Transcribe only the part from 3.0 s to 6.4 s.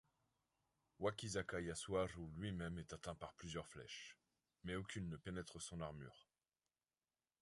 par plusieurs flèches, mais aucune ne pénètre son armure.